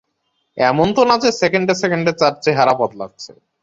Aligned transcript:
এমন 0.57 0.87
তো 0.95 1.01
না 1.05 1.15
যে 1.23 1.29
সেকেন্ডে 1.41 1.73
সেকেন্ডে 1.81 2.11
তার 2.19 2.33
চেহারা 2.43 2.73
বদলাচ্ছে। 2.81 3.31